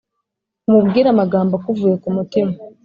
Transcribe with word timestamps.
umubwire 0.67 1.07
amagambo 1.11 1.51
akuvuye 1.55 1.95
ku 2.03 2.09
mutima 2.15 2.51